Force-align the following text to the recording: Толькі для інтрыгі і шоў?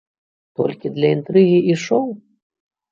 Толькі 0.61 0.93
для 0.95 1.07
інтрыгі 1.19 1.59
і 1.73 1.81
шоў? 1.87 2.05